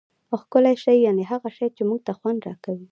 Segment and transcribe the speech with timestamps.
[0.41, 2.79] ښکلی شي یعني هغه شي، چي موږ ته خوند راکوي.